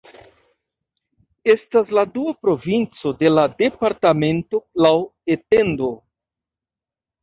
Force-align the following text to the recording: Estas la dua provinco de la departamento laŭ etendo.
Estas 1.55 1.91
la 1.99 2.05
dua 2.17 2.33
provinco 2.47 3.13
de 3.23 3.33
la 3.37 3.47
departamento 3.63 4.65
laŭ 4.89 4.97
etendo. 5.39 5.97